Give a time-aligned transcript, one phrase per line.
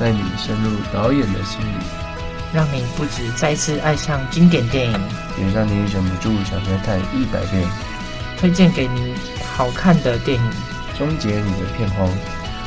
[0.00, 1.84] 带你深入导演的心里，
[2.54, 4.92] 让你不止再次爱上经典电影，
[5.38, 7.68] 也让你忍不住想再看一百遍。
[8.38, 9.12] 推荐给你
[9.54, 10.50] 好看的电影，
[10.96, 12.08] 终结你的片荒。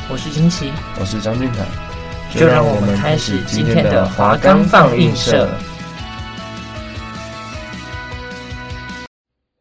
[0.08, 0.70] 我是金奇，
[1.00, 5.50] 我是张俊凯，就让我们开始今天的华冈放映社。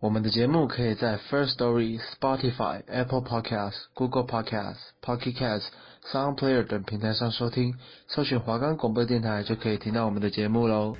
[0.04, 5.68] 我们的节目可以在 First Story、Spotify、Apple Podcasts、Google Podcasts、Pocket Casts、
[6.12, 7.76] Sound Player 等平台上收听，
[8.14, 10.98] 搜寻华冈广播电台就可以听到我们的节目喽。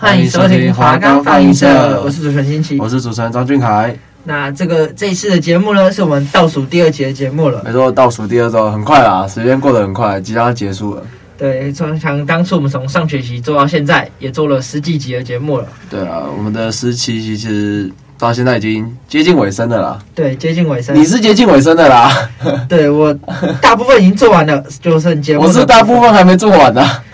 [0.00, 3.94] 欢迎收听华冈放映社，我是主持人新奇，我是主持人张俊凯。
[4.24, 7.62] 那这个这一次的节目呢，是我们倒数第二集的节目了。
[7.64, 11.06] 没错，倒数第二周，很快啦，时间过得很快，即将要结束了。
[11.36, 15.66] 对，从想当初我们从上学期做到现在，也做了十几集的节目了。
[15.90, 19.98] 对啊，我们的十七集其实到现在已经接近尾声的啦。
[20.14, 20.94] 对，接近尾声。
[20.94, 22.30] 你是接近尾声的啦。
[22.68, 23.12] 对，我
[23.60, 25.42] 大部分已经做完了，就剩节目。
[25.42, 27.04] 我是大部分还没做完呢、啊。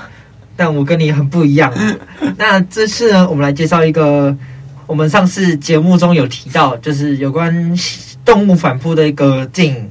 [0.54, 1.72] 但我跟你很不一样。
[2.36, 4.36] 那这次呢，我们来介绍一个
[4.86, 7.74] 我们上次节目中有提到，就是有关
[8.22, 9.88] 动物反扑的一个电影。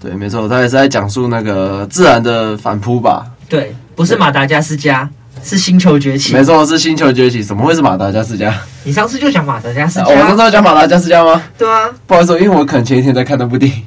[0.00, 3.26] 对，没错，他也是在讲述那个自然的反扑吧。
[3.52, 5.06] 对，不是马达加斯加，
[5.44, 6.32] 是星球崛起。
[6.32, 7.42] 没错，是星球崛起。
[7.42, 8.58] 怎么会是马达加斯加？
[8.82, 10.06] 你上次就讲马达加斯加。
[10.06, 11.42] 哦，我上次有讲马达加斯加吗？
[11.58, 11.86] 对啊。
[12.06, 13.84] 不好意思，因为我可能前一天在看那部电影。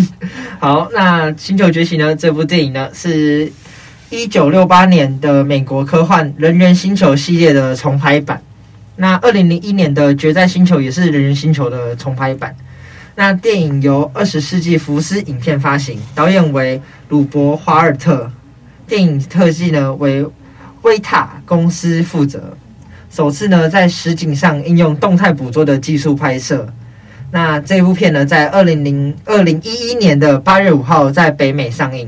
[0.58, 2.16] 好，那《星球崛起》呢？
[2.16, 3.52] 这部电影呢，是
[4.08, 8.40] 一九六八年的美国科幻《人猿星球》系列的重拍版。
[8.96, 12.56] 那二零零一年的《决战星球》也是《人猿星球》的重拍版。
[13.14, 16.80] 那电影由二十世纪福斯影片发行，导演为
[17.10, 18.30] 鲁伯·华尔特。
[18.92, 20.22] 电影特技呢为
[20.82, 22.54] 威塔公司负责，
[23.10, 26.70] 首次呢在实景上应用动态捕捉的技术拍摄。
[27.30, 32.06] 那这部片呢在二零零二零一一年的八月五号在北美上映。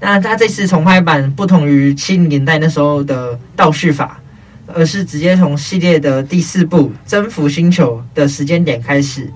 [0.00, 4.22] 那它这次重拍版不同于七零年代那时候的倒叙法，
[4.66, 9.30] 而是直接从系列的第四部《征服星球》的时间点开始。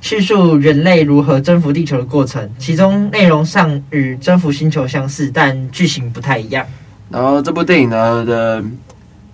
[0.00, 6.64] 叙述人类如何征服地球的过程，其中内容上与征服星球相似，但剧情不太一样。
[7.10, 8.62] 然后这部电影呢的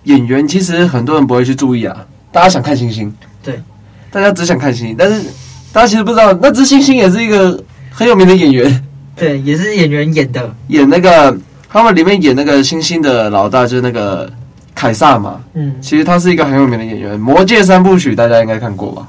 [0.05, 2.07] 演员，其实很多人不会去注意啊。
[2.31, 3.61] 大家想看星星，对，
[4.11, 5.23] 大家只想看星星，但是
[5.73, 8.85] 大家其实不知道，那只星星也是一个很有名的演员，
[9.15, 11.37] 对，也是演员演的，演那个
[11.69, 14.31] 他们里面演那个星星的老大就是那个
[14.75, 19.07] 凯撒嘛，嗯，其实他是一个很有名的演员，《魔戒》三部曲大家应该看过吧。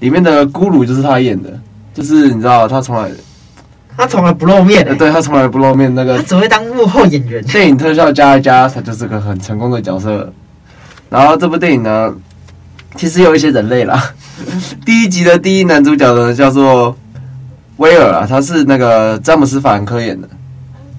[0.00, 1.50] 里面的咕噜就是他演的，
[1.94, 3.10] 就是你知道他从来
[3.96, 7.42] 他从来不露面，欸，对他从来不露面，那个他只会当幕后演员。
[7.46, 10.30] 电影特效加一加，他就是个很成功的角色。
[11.08, 12.14] 然后这部电影呢，
[12.94, 14.12] 其实有一些人类啦。
[14.84, 16.94] 第一集的第一男主角呢叫做
[17.78, 20.28] 威尔啊，他是那个詹姆斯·法兰克演的。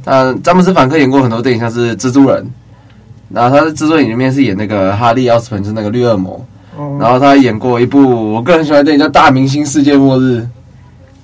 [0.06, 2.50] 那詹姆斯·法兰克演过很多电影，像是蜘蛛人。
[3.30, 6.44] 然后他在蜘蛛人里面是演那个哈利·奥斯本，就是那个绿恶魔。
[7.00, 10.42] 然后他演过一部我个人喜欢的电影叫《大明星世界末日》，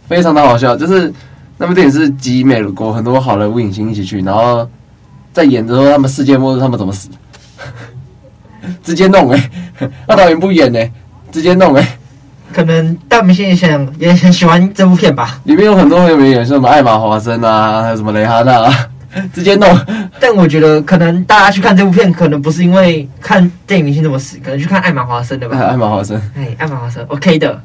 [0.08, 0.76] 非常的好笑。
[0.76, 1.14] 就是
[1.58, 4.68] 那部电影是集美国很多好莱坞影星一起去，然后
[5.32, 7.10] 在演的时候他们世界末日他们怎么死，
[8.84, 9.50] 直接弄哎、
[9.80, 10.92] 欸， 那导演不演呢、欸，
[11.32, 11.98] 直接弄哎、欸。
[12.54, 15.40] 可能大明星也想也很喜欢这部片吧。
[15.46, 18.90] 里面有很多很有名演员，什么艾玛华森啊，还有什么蕾哈娜啊。
[19.34, 19.70] 直接弄，
[20.20, 25.58] 但我觉得可能大家去看这部片，可能不是因为看电影明星怎么死，可能去看艾玛华森的吧。
[25.62, 27.62] 艾玛华森，哎，艾玛华森，OK 的。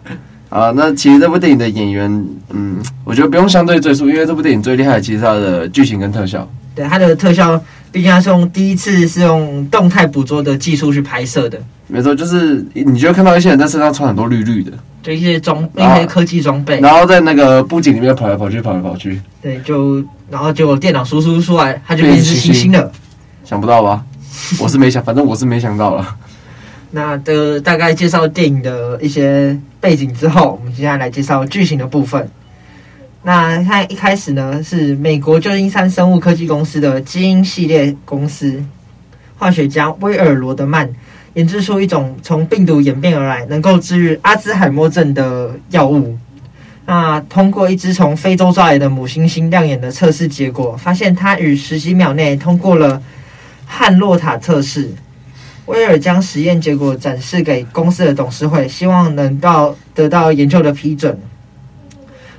[0.50, 2.10] 啊，那其实这部电影的演员，
[2.50, 6.48] 嗯，我觉得不用相对赘述，因为这部电影最厉害的其实它的剧情跟特效。
[6.74, 11.60] 对，它的特效，毕竟它是用第一次是用动态捕捉的技术去拍摄的。
[11.90, 19.18] 没错，就是你就会看到一些人在身上穿很多绿绿的，就一些装一些科技装备，然后在那个布景里面跑来跑去，跑来跑去。
[19.40, 22.92] 对，就然后结果电脑输出出来，它就变成星星了。
[23.42, 24.04] 想不到吧？
[24.60, 26.14] 我是没想，反正我是没想到了。
[26.90, 32.28] 那的大概介绍电影的一些背景之后，我们接下来来介绍剧情的部分。
[33.22, 38.62] 那它一开始呢，是美国旧金山生物科技公司的基因系列公司
[39.38, 40.86] 化学家威尔罗德曼。
[41.34, 46.16] 研制出一种从病毒演变而来，能够治愈阿兹海默症的药物。
[46.86, 53.02] 那通过一只从非洲抓来的母猩猩亮眼的测试结果，发现它于十几秒内通过了
[53.66, 54.90] 汉洛塔测试。
[55.66, 61.18] 威尔将实验结果展示给公司的董事会，希望能够得到研究的批准。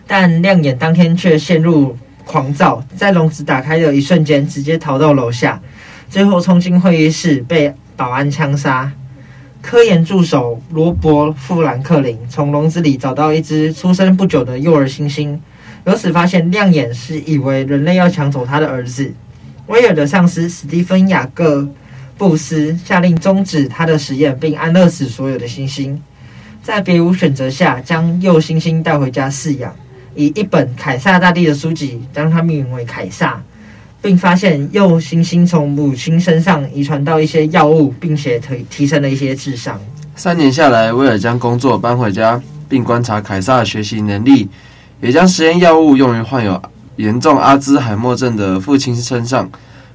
[0.07, 1.95] 但亮眼当天却陷入
[2.25, 5.61] 狂躁，在笼子打开的一瞬间，直接逃到楼下，
[6.09, 8.89] 最后冲进会议室被保安枪杀。
[9.61, 15.37] 科研助手罗伯·富兰克林从笼子里找到一只出生不久的幼儿猩猩，
[15.83, 19.13] 由此发现亮眼是以为人类要抢走他的儿子。
[19.67, 21.67] 威尔的上司史蒂芬·雅各
[22.17, 25.97] 布斯下令终止他的实验，并安乐死所有的猩猩，
[26.63, 29.75] 在别无选择下，将幼猩猩带回家饲养。
[30.15, 33.41] 以一本凯撒大帝的书籍将它命名为凯撒，
[34.01, 39.79] 并发现幼猩猩从母亲身上遗传到一些药物，并且提提升了一些智商。
[40.15, 44.47] 三年下来，威尔将工作搬回家，并观察凯撒的学习能力，
[45.01, 46.61] 也将实验药物用于患有
[46.97, 49.49] 严重阿兹海默症的父亲身上。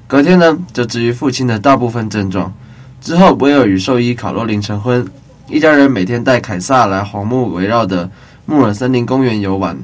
[0.06, 2.52] 隔天呢，就治愈父亲的大部分症状。
[3.00, 5.06] 之后，威尔与兽医卡洛琳成婚，
[5.48, 8.08] 一家人每天带凯撒来黄木围绕的
[8.46, 9.76] 穆尔森林公园游玩。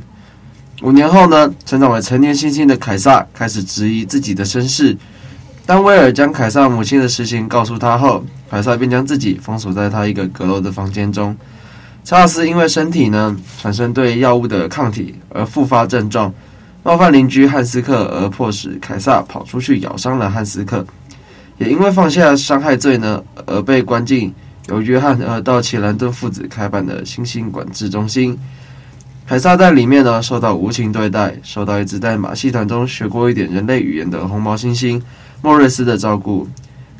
[0.82, 4.96] 五年后呢，成长为成年猩猩的凯撒开始质疑自己的身世。
[5.66, 11.36] 当威尔将凯撒母亲的实情告诉他后，凯撒便将自己封锁在他一个阁楼的房间中。
[12.02, 16.32] 查尔斯因为身体呢产生对药物的抗体而复发症状，
[16.82, 20.84] 冒犯邻居汉斯克而迫使凯撒跑出去咬伤了汉斯克，
[21.58, 24.34] 也因为放下伤害罪呢而被关进
[24.68, 28.36] 由约翰和道奇兰顿父子开办的猩猩管制中心。
[29.30, 35.00] 凯撒在里面呢，受到无情对待，受到一只在马戏团中学过一点人类语言的红毛猩猩
[35.40, 36.48] 莫瑞斯的照顾。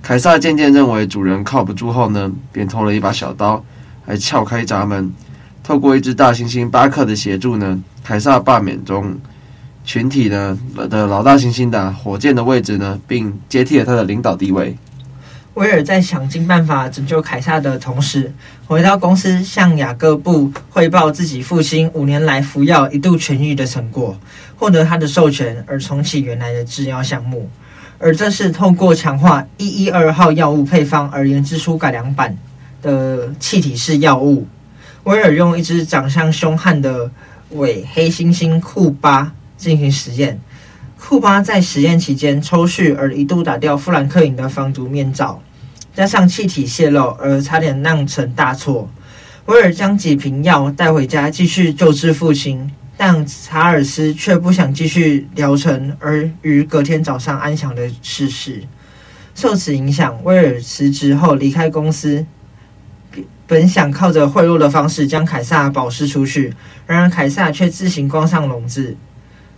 [0.01, 3.65] 凯撒渐渐认为主人靠不住后呢，便偷了一把小刀，
[4.07, 5.13] 还撬开闸门。
[5.65, 9.19] 透过一只大猩猩巴克的协助呢，凯撒罢免中
[9.85, 10.57] 群体呢
[10.89, 14.79] 的老大猩猩的火箭的位置呢，并接替了他的领导地位。
[15.61, 18.33] 威尔在想尽办法拯救凯撒的同时，
[18.67, 24.19] 回到公司向雅各布汇报自己父亲五年来服药一度痊愈的成果，
[24.57, 27.47] 获得他的授权而重启原来的制药项目。
[27.99, 32.35] 而这是透过强化一一二号药物配方而研制出改良版
[32.81, 34.47] 的气体式药物。
[35.03, 37.11] 威尔用一只长相凶悍的
[37.51, 40.41] 伪黑猩猩库巴进行实验。
[40.99, 45.43] 库巴在实验期间抽搐，而一度打掉富兰克林的防毒面罩，
[46.01, 48.89] 加上气体泄漏，而差点酿成大错。
[49.45, 58.63] 威尔将几瓶药带回家继续救治父亲，但查尔斯却不想继续疗程，而于隔天早上安详的逝世。
[59.35, 62.25] 受此影响，威尔辞职后离开公司，
[63.47, 66.55] 本想靠着贿赂的方式将凯撒保释出去，
[66.87, 68.97] 然而凯撒却自行关上笼子，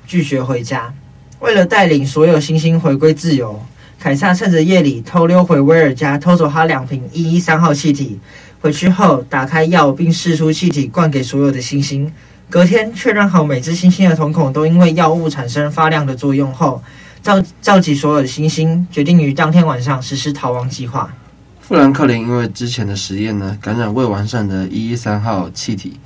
[0.08, 0.92] 拒绝回家。
[1.38, 3.64] 为了带领所有猩猩回归自由，
[4.02, 8.18] 凯撒趁着夜里偷溜回威尔家，偷走他两瓶一一三号气体。
[8.60, 12.10] 回去后，打开药并试出气体灌给所有的猩猩。
[12.50, 16.82] 隔天，确认好每只猩猩的瞳孔都因为药物产生发亮的作用后，
[17.22, 21.14] 召召集所有的猩猩，决定于当天晚上实施逃亡计划。
[21.60, 26.00] 富兰克林因为之前的实验呢，感染未完善的一一三号气体，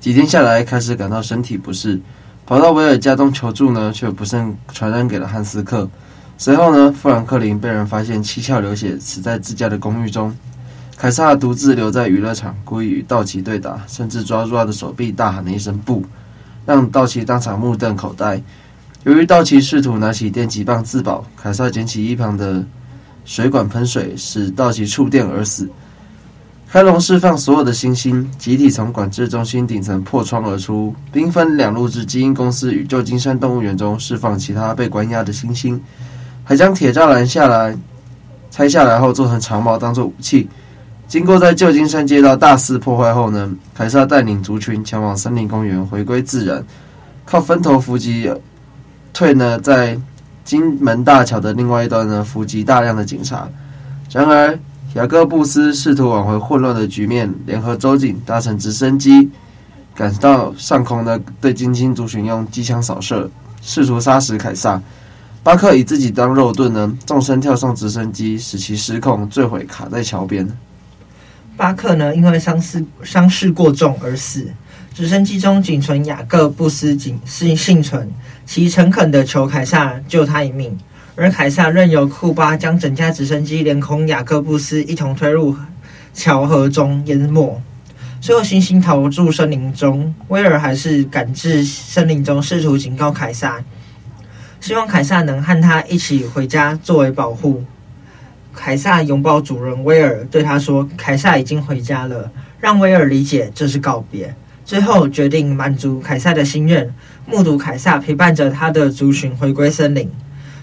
[0.00, 2.00] 几天下来开始感到身体不适。
[2.46, 5.90] 跑到威尔家中求助呢，却不慎传染给了汉斯克。
[6.42, 10.36] 随后呢，富兰克林被人发现七窍流血，死在自家的公寓中。
[10.96, 16.02] 凯撒独自留在娱乐场，故意与道奇对打，甚至抓住他的手臂，大喊了一声“不”，
[16.66, 18.42] 让道奇当场目瞪口呆。
[19.04, 22.66] 由于道奇试图拿起电击棒自保，凯撒捡起一旁的
[23.24, 25.70] 水管喷水，使道奇触电而死。
[26.68, 35.78] 开龙释放所有的猩猩，集体从管制中心顶层破窗而出，兵分两路至基因公司与旧金山动物园中释放其他被关押的猩猩，
[36.44, 37.76] 还将铁栅栏下来
[38.50, 40.48] 拆下来后做成长矛当做武器。
[41.06, 46.64] 经过在旧金山街道大肆破坏后呢，凯撒带领族群前往森林公园回归自然，
[47.24, 48.32] 靠分头伏击
[49.12, 49.98] 退呢，在
[50.44, 53.48] 金门大桥的另外一端呢伏击大量的警察。
[54.10, 54.58] 然而。
[54.94, 59.30] 雅各布斯试图挽回混乱的局面，联合州警搭乘直升机
[59.94, 63.30] 赶到上空呢，对金星族群用机枪扫射，
[63.62, 64.78] 试图杀死凯撒。
[65.44, 70.48] 巴克以自己当肉盾呢，纵身跳上直升机，使其失控坠毁，卡在桥边。
[71.56, 74.46] 巴克呢，因为伤势伤势过重而死。
[74.94, 78.08] 直升机中仅存雅各布斯仅是幸存，
[78.46, 80.78] 其诚恳地求凯撒救他一命。
[81.16, 85.56] 而凯撒任由库巴将整架直升机连同雅各布斯一同推入
[86.14, 87.60] 桥河中淹没。
[88.20, 93.60] 最后，星星逃入森林中，威尔还是赶至森林中，试图警告凯撒，
[94.62, 97.64] 希望凯撒能和他一起回家作为保护。
[98.54, 104.32] 凯撒拥抱主人威尔，对他说：“凯撒已经回家了。”让威尔理解这是告别。
[104.64, 106.94] 最后决定满足凯撒的心愿，
[107.26, 110.08] 目睹凯撒陪伴着他的族群回归森林。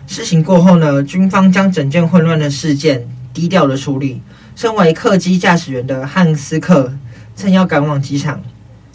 [0.08, 4.22] 事情过后呢，军方将整件混乱的事件低调的处理。
[4.56, 6.94] 身为客机驾驶员的汉斯克
[7.36, 8.41] 正要赶往机场，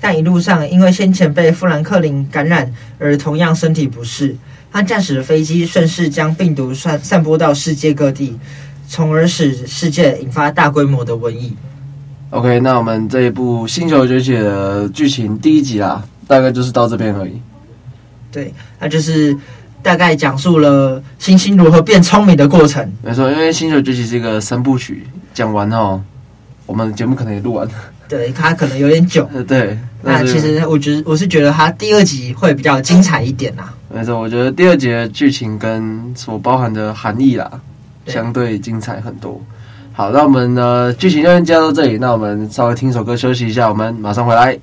[0.01, 4.35] 但一路上因为先前被富兰克林感染而同样身体不适。
[4.75, 8.37] 他驾驶的飞机顺势将病毒散散播到世界各地，
[8.89, 11.57] 从而使世界引发大规模的瘟疫。
[12.31, 17.41] OK，那我们这一部《星球崛起》的剧情第一集啦，大概就是到这边而已。
[18.33, 19.39] 对，那就是。
[19.85, 22.91] 大概讲述了星星如何变聪明的过程。
[23.03, 26.03] 没错，因为《星球崛起》是一个三部曲，讲完哦，
[26.65, 27.75] 我们节目可能也录完了。
[28.09, 29.29] 对，它可能有点久。
[29.47, 33.75] 对，那，其实我觉得我是觉得它第二集会比较精彩一点啦。
[33.95, 37.49] 没错，我觉得第二节的剧情跟所包含的含义啦，
[38.05, 39.41] 对相对精彩很多。
[39.93, 44.59] 好，那我们呢剧情就先介绍到这里，那我们稍微听首歌休息一下，我们马上回来。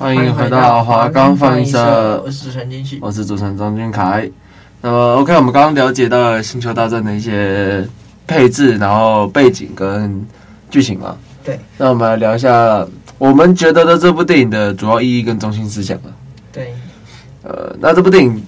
[0.00, 4.26] 欢迎回到华冈放映社，我是主持人金旭，我是主持人张俊凯。
[4.80, 7.86] 那么，OK，我们刚刚了解到了《星球大战》的一些
[8.26, 10.26] 配置，然后背景跟
[10.70, 11.14] 剧情嘛。
[11.44, 11.60] 对。
[11.76, 12.82] 那我们来聊一下
[13.18, 16.08] 我们觉得的这部电影的主要意义跟中心思想啊。
[16.50, 16.72] 对。
[17.42, 18.42] 呃，那这部电影，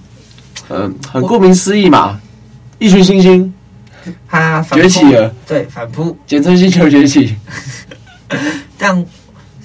[0.69, 2.19] 呃，很顾名思义嘛，
[2.79, 3.53] 一群星星，
[4.27, 5.31] 它崛起了。
[5.45, 7.35] 对，反扑，简称《星球崛起》。
[8.75, 9.05] 但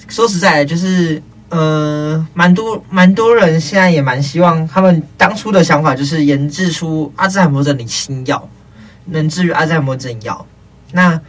[0.07, 1.19] 说实在的，就是。
[1.49, 8.47] 呃，蛮多蛮多人现在也蛮希望，他们当初的想法就是研制出阿兹海默症的新药，
[9.05, 10.45] 能治愈阿兹海默症药。
[10.91, 11.19] 那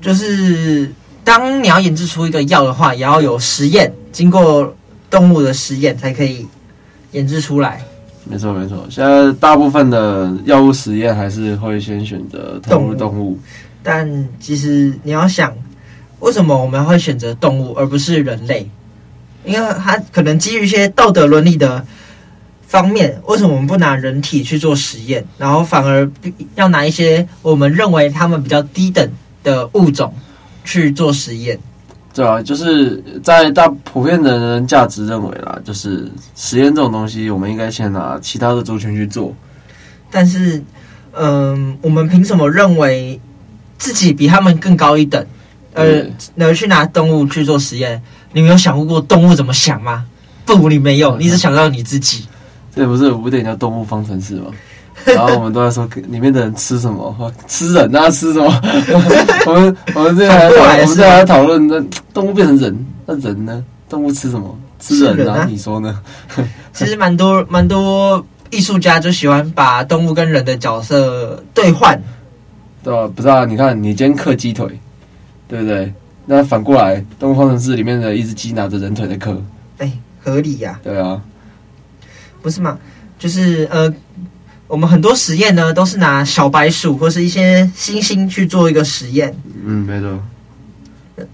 [0.00, 0.92] 就是
[1.24, 4.74] 当你要研制出一个药的话，也要有实验，经过
[5.10, 6.46] 动物的实验才可以
[7.10, 7.80] 研制出来。
[8.24, 13.36] 没错没错，现在大部分的药物实验还是会先选择动物动物，
[13.82, 15.52] 但其实你要想，
[16.20, 18.70] 为什么我们会选择动物而不是人类？
[19.44, 21.84] 因为它可能基于一些道德伦理的
[22.66, 26.10] 方面，为什么我们不拿人体去做实验，然后反而
[26.54, 29.10] 要拿一些我们认为他们比较低等
[29.42, 30.14] 的物种
[30.64, 31.58] 去做实验？
[32.14, 36.06] 对啊，就是在大普遍的人价值认为啦，就是
[36.36, 39.34] 实验这种东西，我们应该先拿其他的族群去做。
[40.10, 40.62] 但是，
[41.12, 43.18] 嗯，我们凭什么认为
[43.78, 45.26] 自己比他们更高一等，
[45.72, 46.04] 呃
[46.38, 48.02] 而去拿动物去做实验？
[48.32, 50.04] 你没有想过动物怎么想吗？
[50.44, 52.26] 不，你没有，你只想到你自己。
[52.74, 54.50] 这不是有部电影叫《动物方程式》吗？
[55.04, 58.60] 然后我们都在说里面的人吃什么，吃人啊，吃什么？
[59.46, 61.82] 我们我们这还讨我们这还讨论那
[62.14, 63.64] 动物变成人，那人呢？
[63.88, 64.56] 动物吃什么？
[64.78, 65.16] 吃人啊？
[65.16, 66.00] 人啊，你说呢？
[66.72, 72.00] 其实蛮多蛮多艺术家就喜欢把动物跟人的角色兑换，
[72.82, 73.10] 对吧？
[73.14, 74.66] 不是啊，你看你今天刻鸡腿，
[75.48, 75.92] 对不对？
[76.26, 79.42] 那反过来，动物方程式里面的一只鸡拿着人腿的壳，
[79.78, 80.78] 哎，合理呀？
[80.82, 81.20] 对啊，
[82.40, 82.78] 不是吗？
[83.18, 83.92] 就是呃。
[84.68, 89.36] 我们很多实验呢，都是拿小白鼠或是一些猩猩去做一个实验。
[89.66, 90.18] 嗯，没错。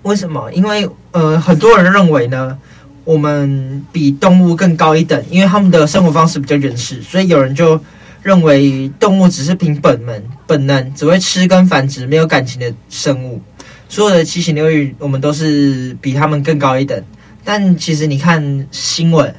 [0.03, 0.51] 为什么？
[0.53, 2.59] 因为呃，很多人认为呢，
[3.05, 7.81] 我们比动物更高一等，因为他们的生活方式比较原始，所以有人就
[8.25, 13.41] 认为动物只是凭本能，本能只会吃跟繁殖，没有感情的生物。
[13.89, 17.03] 所有的七情六欲，我们都是比他们更高一等。
[17.45, 19.35] 但其实你看新闻，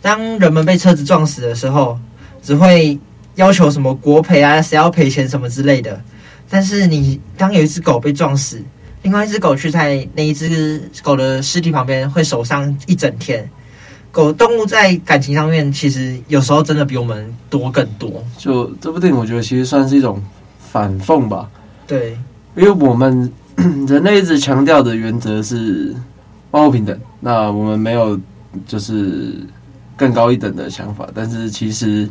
[0.00, 1.98] 当人们被车子撞死的时候，
[2.42, 2.98] 只会。
[3.36, 4.60] 要求什么国赔啊？
[4.60, 5.98] 谁要赔钱什么之类的？
[6.50, 8.60] 但是你当有一只狗被撞死，
[9.02, 13.48] 另外一只狗却在那一只狗的尸体旁边会守上一整天。
[14.10, 18.22] 狗动物在感情上面，其实有时候真的比我们多更多。
[18.36, 20.22] 就这部电影，我觉得其实算是一种
[20.58, 21.48] 反讽吧。
[21.86, 22.18] 对，
[22.56, 23.32] 因为我们
[23.88, 25.94] 人类一直强调的原则是
[26.50, 28.18] 万物平等，那我们没有
[28.66, 29.34] 就是
[29.96, 32.08] 更高一等的想法，但是其实。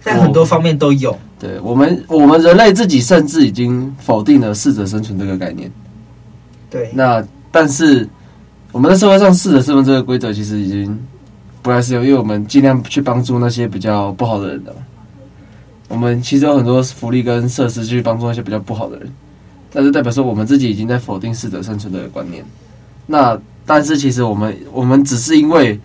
[0.00, 1.18] 在很多方面都有。
[1.40, 5.68] 对我们，我们人类自己甚至已经否定了适者生存这个概念。
[6.70, 6.88] 对。
[6.94, 8.08] 那但是
[8.70, 10.96] 我们在社会上适者生存这个规则其实已经
[11.62, 14.74] 不太适用，因为我们尽量去帮助那些比较不好的人的。
[15.88, 19.12] 我们其实有很多福利跟设施去帮助那些比较不好的人，
[19.72, 22.44] 但是代表说我们自己已经在否定适者生存的观念。
[23.06, 25.78] 那但是其实我们我们只是因为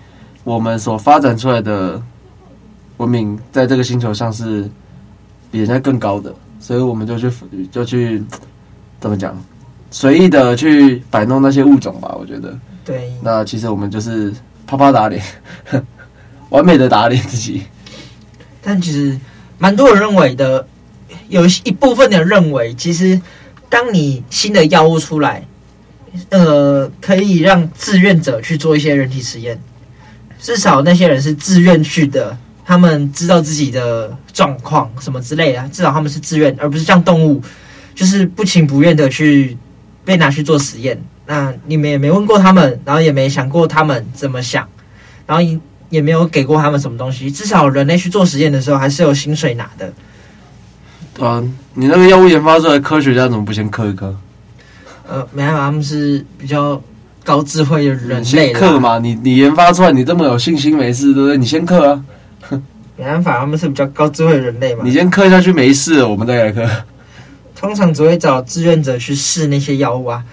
[0.44, 2.02] 我们所发展出来的。
[2.98, 4.70] 文明在这个星球上是
[5.52, 7.32] 比人家更高的，所以我们就去
[7.72, 8.24] 就去
[9.00, 9.36] 怎么讲，
[9.90, 12.16] 随意的去摆弄那些物种吧。
[12.18, 13.12] 我觉得，对。
[13.22, 14.32] 那其实我们就是
[14.68, 15.22] 啪啪打脸，
[16.50, 17.64] 完美的打脸自己。
[18.62, 19.20] 但其实
[19.58, 20.66] 蛮多人认为的，
[21.30, 23.20] 有一部分的人认为，其实
[23.74, 25.44] 当你新的药物出来，
[26.30, 29.60] 呃，可以让志愿者去做一些人体实验，
[30.40, 32.38] 至少那些人是自愿去的。
[32.64, 37.42] 他们知道自己的状况什么之类的，至少他们是自愿，而不是像动物，
[37.96, 39.58] 就是不情不愿的去
[40.06, 41.04] 被拿去做实验。
[41.26, 44.70] 那你们也没问过他们，然后也没想过他们怎么想，
[45.26, 45.60] 然后也
[45.90, 47.32] 也没有给过他们什么东西。
[47.32, 49.92] 至少人类去做实验的时候，还是有薪水拿的。
[51.14, 54.16] 对啊，你那个药物研发出来，科学家怎么不先磕一磕？
[55.08, 56.82] 呃，没办法，他们是比较
[57.24, 58.52] 高智慧的人类。
[58.54, 61.38] 刻嘛，你你研发出来，你这么有信心没事，对不对？
[61.38, 62.04] 你先刻啊。
[62.96, 64.82] 没办法，他们是比较高智慧的人类嘛。
[64.84, 66.68] 你先刻下去没事，我们再来嗑。
[67.56, 70.24] 通常只会找志愿者去试那些药物啊，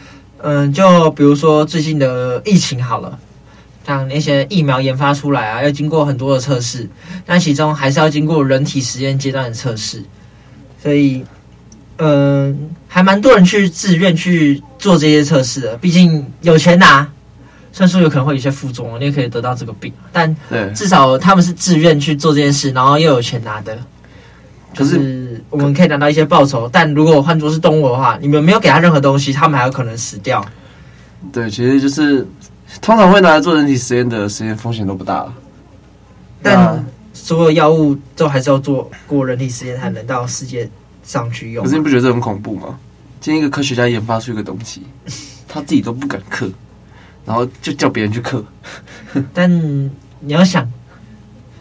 [0.43, 3.19] 嗯，就比如说最近的疫情好了，
[3.87, 6.89] 像那些疫苗研发出来啊，要经过很多的测试，
[7.25, 10.03] 但其中还是要经过人体实验阶段的测试，
[10.83, 11.25] 所以，
[11.99, 17.07] 嗯，还蛮多人去自愿去做这些测试的，毕竟有钱拿。
[17.73, 20.35] 虽然说有可能会有一些副作用，你也可以得到这个病，但
[20.75, 23.79] 至少他们是自愿去做这件事，然后又有钱拿的，
[24.75, 26.69] 就是我们可以拿到一些报酬。
[26.73, 30.45] 但如果换作是动物的话，你们没有给他任何东西，他们还有可能死掉。
[31.33, 32.27] 对，其实就是
[32.81, 35.35] 通常会拿来做人体实验的实验风险都不大了，
[36.43, 40.69] 但所有药物都还是要做过人体实验才能到世界
[41.03, 41.65] 上去用。
[41.65, 42.79] 可是你不觉得这很恐怖吗？
[43.21, 44.83] 今天一个科学家研发出一个东西，
[45.47, 46.51] 他自己都不敢嗑。
[47.27, 48.43] 然后就叫别人去嗑，
[49.33, 49.49] 但
[50.21, 50.69] 你要想，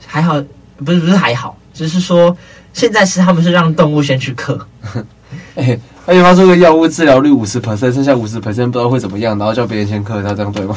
[0.08, 0.42] 还好，
[0.78, 2.36] 不是不是还好，只是说
[2.74, 4.66] 现在是他们是让动物先去嗑。
[5.56, 10.76] 哎，他研发出个药物治疗率五十 percent，剩下五十 percent 不知道会怎么样，然后叫别人先嗑，他这样对吗？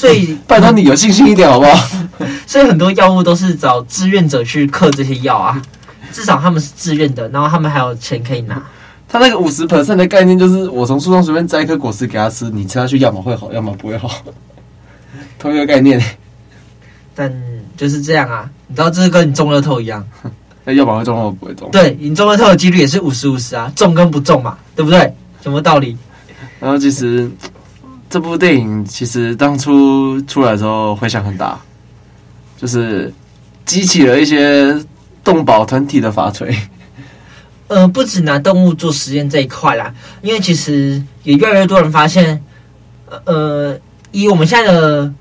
[0.00, 1.88] 所以 拜托你有信心一点好不好？
[2.46, 5.60] 所以很多药物都是找志愿者去刻这些药啊，
[6.10, 8.62] 至少他们是自愿的，然后他们还有钱可以拿。
[9.06, 14.10] 他那个五十 percent 的概念就是，我从树上随便摘一颗果实给他吃，你吃下去要么会好，要么不会好，
[15.38, 16.02] 同一个概念。
[17.14, 17.30] 但
[17.76, 20.02] 就是这样啊，你知道这是跟你中乐透一样，
[20.64, 21.68] 那要么会中，要么不会中。
[21.70, 25.12] 对，你中乐透的几率也是五十五十啊，中跟不中嘛，对不对？
[25.42, 25.96] 什么道理？
[26.58, 27.30] 然后其实
[28.10, 31.56] 这部电影其实当初出来的时候回响很大，
[32.58, 33.14] 就是
[33.64, 34.76] 激起了一些
[35.22, 36.52] 动保团体的法锤。
[37.68, 42.42] 呃，不止拿动物做实验这一块啦，因为其实也越来越多人发现，
[43.24, 43.78] 呃，
[44.10, 45.14] 以我们现在的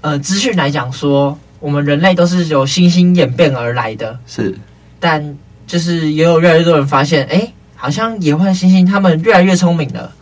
[0.00, 4.58] 呃资讯来讲，说我们人类都是由猩猩演变而来的，是，
[4.98, 10.12] 但就是也有越来越多人发现，哎，好像野外猩猩他们越来越聪明了，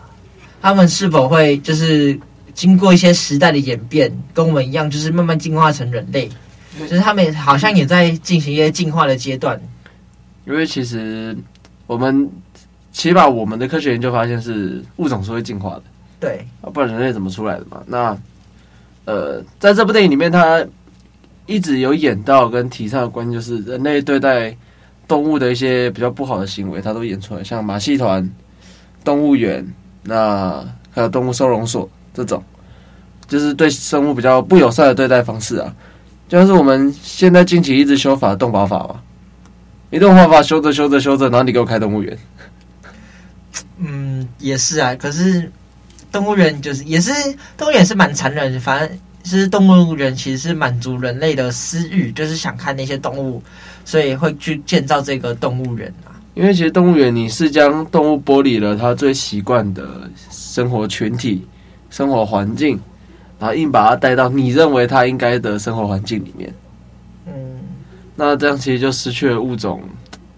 [0.65, 2.19] 他们是否会就是
[2.55, 6.27] 经过一些时代的演变，跟我们一样，就是慢慢进化成人类，
[6.79, 9.61] 就是他们好像也在进行一些进化的阶段，
[10.45, 11.37] 因为其实。
[11.87, 12.27] 我们
[12.91, 15.83] 起码我们的科学研究发现是物种是会进化的，
[16.19, 17.83] 对，啊，不然人类怎么出来的嘛？
[17.85, 18.17] 那
[19.05, 20.65] 呃，在这部电影里面，他
[21.45, 24.57] 一直有演到跟提倡的观念，就是人类对待
[25.07, 28.27] 动物的一些比较不好的行为，他都演出来，像马戏团、
[29.03, 29.63] 动物园，
[30.05, 32.41] 那还有动物收容所这种，
[33.27, 35.75] 就是对生物比较不友善的对待方式啊，
[36.29, 39.01] 就像是我们现在近期一直修法动保法嘛。
[39.89, 42.17] 你动画法修着修着修着，然后你给我开动物园。
[43.77, 44.93] 嗯，也是啊。
[44.95, 45.49] 可是
[46.11, 47.11] 动物园就是也是
[47.57, 53.41] 动物园是蛮残忍的，反正是动物园其实是满足人类的私欲，就是想看那些动物，
[53.85, 56.14] 所以会去建造这个动物园啊。
[56.35, 61.47] 因为其实动物园你是将动物剥离了它最习惯的生活群体、
[61.89, 62.79] 生活环境，
[63.39, 66.53] 然后硬把它带到你认为它应该的生活环境里面。
[67.25, 67.33] 嗯
[68.17, 69.81] 那这样其实就失去了物种，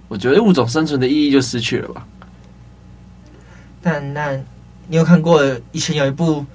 [0.07, 2.07] 我觉得物种生存的意义就失去了吧。
[3.81, 4.31] 但那，
[4.87, 6.45] 你有看过以前有一部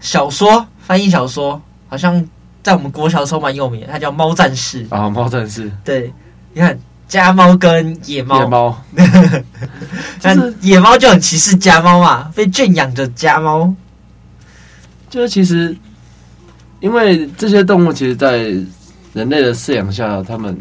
[0.00, 2.22] 小说，翻译小说，好像
[2.62, 5.70] 在我们国小的时候蛮有名的，它叫《猫战士》啊，《猫战士》。
[5.84, 6.12] 对，
[6.52, 8.84] 你看家猫跟野猫，野猫，
[10.20, 13.74] 但野猫就很歧视家猫嘛，被圈养着家猫。
[15.08, 15.74] 就是其实，
[16.80, 18.38] 因为这些动物其实，在
[19.14, 20.54] 人类的饲养下，它们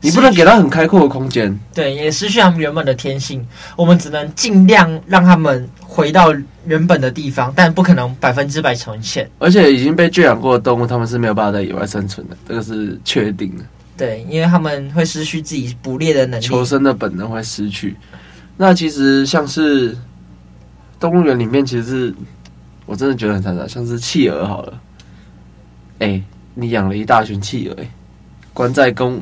[0.00, 3.46] 你不能给它很开阔的空间，对，也失去它们原本的天性。
[3.76, 6.34] 我们只能尽量让它们回到
[6.66, 9.30] 原本的地方，但不可能百分之百呈现。
[9.38, 13.64] 而且已经被圈养过的动物，它们是没有办法在野外生存的，这个是确定的。
[13.96, 17.96] 对，因为他们会失去自己捕猎的能力，求生的本能会失去。
[18.56, 19.96] 那其实像是
[21.00, 22.14] 动物园里面，其实是
[22.86, 24.80] 我真的觉得很惨惨，像是企鹅好了，
[25.98, 26.24] 哎、欸。
[26.58, 27.86] 你养了一大群企鹅，哎，
[28.54, 29.20] 关在公，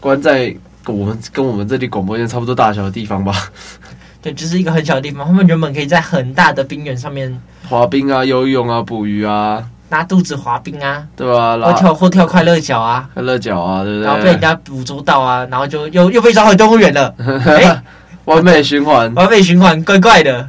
[0.00, 0.52] 关在
[0.84, 3.32] 我们跟我们这里广播间差不多大小的地方吧？
[4.20, 5.24] 对，就是一个很小的地方。
[5.24, 11.58] 他们原本可以在很大的冰原上面滑冰啊、游泳啊、捕鱼啊，拉肚子滑冰啊，对吧？
[11.58, 14.06] 或跳或跳快乐脚啊，快乐脚啊，对不对？
[14.06, 17.14] 然后被人家捕捉到啊，然后就又又被抓回动物园了。
[17.46, 17.82] 哎，
[18.24, 20.48] 完美循环，完美循环，怪怪的。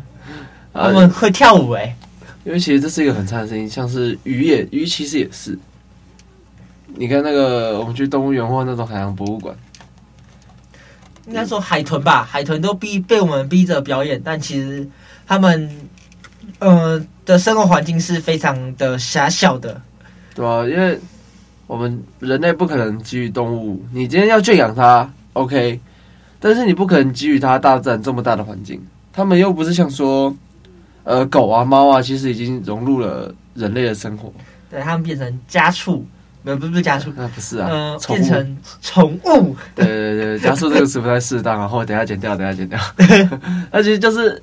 [0.73, 1.95] 他们会跳舞哎，
[2.45, 5.57] 因为其实这是一个很差的声音，像是鱼也鱼其实也是。
[6.95, 9.55] 你看那个，我们去动物园或那种海洋博物馆，
[11.25, 14.87] 应该说海豚吧，海豚都逼被我们逼着表演，但其实
[15.25, 15.69] 他们
[16.59, 19.81] 呃的生活环境是非常的狭小的，
[20.35, 20.99] 对啊，因为
[21.65, 25.79] 我们人类不可能给予动物，你今天要圈养它，OK，
[26.39, 30.35] 但是你不可能给予它大自然这么大的环境，他们又不是像说
[31.03, 34.31] 呃狗啊猫啊，其实已经融入了人类的生活，
[34.69, 36.05] 对，他们变成家畜。
[36.43, 39.55] 没有，不是不是家畜，那 不是啊，变成宠物。
[39.75, 42.79] 对对对，家畜这个词不太适当，然后等下剪掉，等下剪掉。
[43.71, 44.41] 那其实就是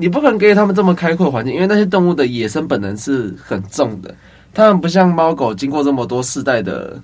[0.00, 4.14] 你不可能给他们这么开阔的环境，因为那些动物的野生本能是很重的，
[4.54, 7.02] 他们不像猫狗，经过这么多世代的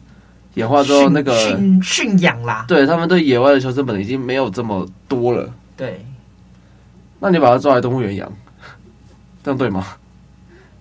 [0.55, 5.53] 演化之后，那个驯驯养啦，对他们对野外的求生本能已经没有这么多了。
[5.77, 6.07] 对，
[7.19, 8.33] 那你把它抓来动物园养，
[9.43, 9.85] 这样对吗？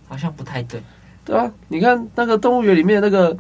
[0.07, 0.79] 好像不太对。
[1.25, 3.35] 对啊，你看那个动物园里面那个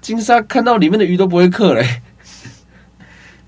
[0.00, 2.00] 金鲨，看到里面的鱼都不会克嘞。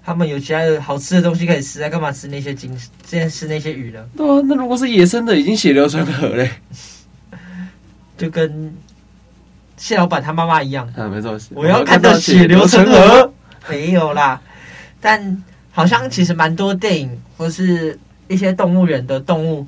[0.05, 2.77] 他们有其他的好吃的东西可以吃，啊干嘛吃那些金？
[3.07, 4.05] 现在吃那些鱼呢？
[4.17, 6.51] 对啊，那如果是野生的，已经血流成河嘞。
[8.17, 8.75] 就跟
[9.77, 10.87] 谢老板他妈妈一样。
[10.97, 13.33] 啊，没错，我要看到血流成河。
[13.69, 14.41] 没有啦，
[15.01, 19.67] 但好像其实蛮多电影或是一些动物园的动物，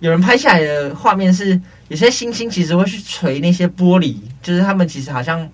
[0.00, 5.48] 有人拍下来的画面是，有些猩猩其实会去锤那些玻璃，就是他们其实好像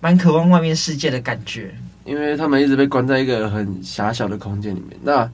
[0.00, 1.74] 蛮渴望外面世界的感觉。
[2.04, 5.30] 因为他们一直被关在一个很狭小的空间里面，那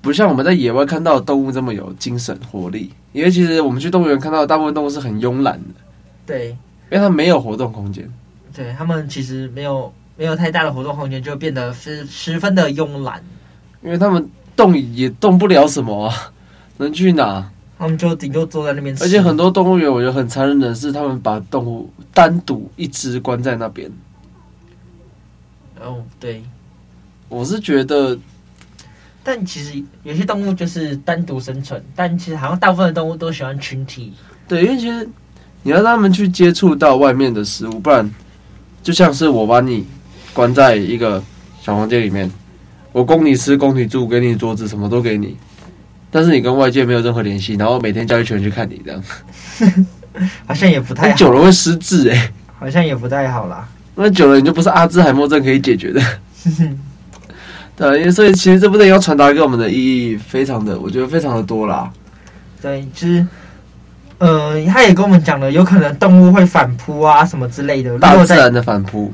[0.00, 2.90] 不像我们在野外看到的动物这么有精神活力。
[3.12, 5.80] 因为其实我们去动物园看到的大部分动物是很慵懒的，
[6.24, 6.56] 对，因
[6.92, 8.10] 为它没有活动空间。
[8.54, 13.22] 对，他们其实没有没有太大的活动空间，就变得是十分的慵懒。
[13.82, 16.32] 因为他们动也动不了什么啊，
[16.78, 17.50] 能去哪？
[17.78, 18.96] 他们就顶多坐在那边。
[19.00, 23.90] 而且很多动物园，我觉得很残忍的是，他们把动物单独一只关在那边。
[25.84, 26.42] 哦，对，
[27.28, 28.16] 我是觉得，
[29.24, 34.12] 但其实有些动物就是单独生存，但其实好像大部分的动物都喜欢群体。
[34.48, 35.08] 对，因为其实
[35.62, 38.08] 你要让他们去接触到外面的食物，不然
[38.82, 39.86] 就像是我把你
[40.32, 41.22] 关在一个
[41.60, 42.30] 小房间里面，
[42.92, 45.36] 我供你吃，供你住，给你桌子，什么都给你，
[46.10, 49.02] 但是你跟外界没有任何联系，然后每天叫一群人去看你，这样
[50.46, 53.68] 好像也不太好，久了会失智哎、欸，好像也不太好啦。
[53.94, 56.00] 那久了，你就不是阿兹海默症可以解决的。
[57.76, 61.90] 对，因为所以其实这部电影要传达给我们的意义，非常的，我觉得非常的多啦。
[62.60, 63.26] 对，其实，
[64.18, 67.98] 呃，他也跟我们讲了，有可能动物会反扑啊，什么之类的。
[67.98, 69.12] 大自然的反扑，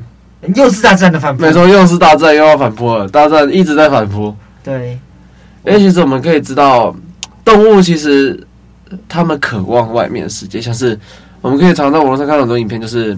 [0.55, 1.41] 又是大自然的反扑。
[1.43, 4.35] 没错，又是大自然又要反扑了，大自然一直在反扑。
[4.63, 4.99] 对，
[5.65, 6.95] 因为其实我们可以知道，
[7.43, 8.39] 动物其实
[9.07, 10.99] 他们渴望外面的世界，像是
[11.41, 13.17] 我们可以常常在网络上看到很多影片，就是。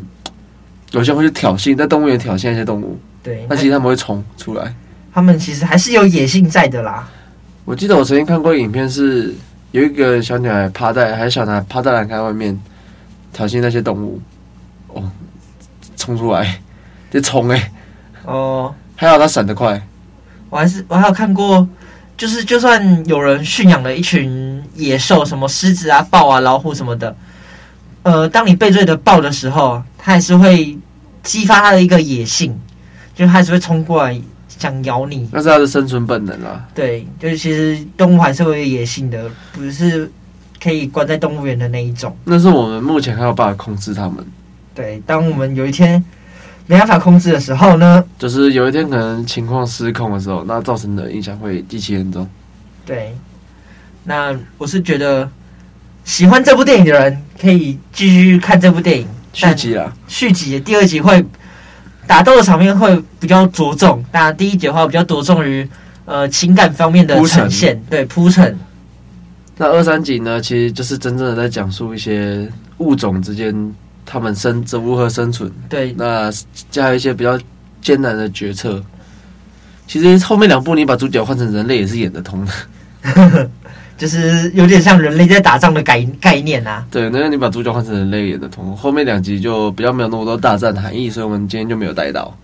[0.91, 2.99] 有些会去挑衅，在动物园挑衅一些动物。
[3.23, 4.73] 对，那其实他们会冲出来。
[5.13, 7.07] 他们其实还是有野性在的啦。
[7.65, 9.33] 我记得我曾经看过影片，是
[9.71, 12.59] 有一个小女孩趴在，还是小男孩趴在栏杆外面
[13.31, 14.21] 挑衅那些动物。
[14.87, 15.03] 哦，
[15.95, 16.59] 冲出来，
[17.09, 17.71] 就冲哎、欸！
[18.25, 19.81] 哦，还好他闪得快。
[20.49, 21.65] 我还是我还有看过，
[22.17, 27.15] 就是就算有人驯养了一群野兽，什么狮子啊、豹啊、老虎什么的。
[28.03, 30.77] 呃，当你背对着豹的时候，它还是会
[31.23, 32.59] 激发他的一个野性，
[33.13, 35.29] 就它还是会冲过来想咬你。
[35.31, 36.67] 那是他的生存本能啊。
[36.73, 40.11] 对，就是其实动物还是会有野性的，不是
[40.61, 42.15] 可以关在动物园的那一种。
[42.23, 44.25] 那是我们目前还有办法控制它们。
[44.73, 46.03] 对，当我们有一天
[46.67, 52.27] 没办法控制的时候呢，就是有一天可能情况失控的时候，那造成的影响会极其严重。
[52.85, 53.15] 对，
[54.03, 55.29] 那我是觉得。
[56.03, 61.25] 喜欢这部电影的人可以继续看这部电影续集啊，续集第二集会
[62.05, 65.67] 打斗的场面会比较着重，那第一集的话比较着重于
[66.05, 68.57] 呃情感方面的呈现，对铺陈。
[69.57, 73.73] 那二三集呢，其实就是真正的在讲述一些物种之间
[74.05, 76.31] 他们生如何生存，对，那
[76.69, 77.39] 加有一些比较
[77.81, 78.83] 艰难的决策。
[79.87, 82.51] 其实后面两部你把主角换成人类也是演得通的。
[84.01, 86.83] 就是有点像人类在打仗的概概念啊。
[86.89, 92.35] 对，那你把主角换成人类也得通，后面两集就比较没有那么多大战的含义，所以我们今天就没有带到。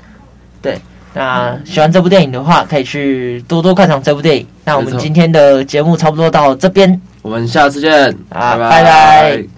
[0.61, 0.79] 对，
[1.15, 4.45] 那喜欢这部电影的话，可以去多多看场这部电影。
[4.63, 7.91] 那我们今天的节目差不多到这边，我们下次见，
[8.29, 8.69] 啊，拜拜。
[8.69, 9.56] 拜拜。